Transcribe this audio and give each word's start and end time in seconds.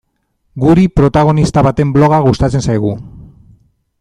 Guri, 0.63 0.85
protagonista 0.99 1.63
baten 1.69 1.93
bloga 1.97 2.21
gustatzen 2.27 2.67
zaigu. 2.69 2.95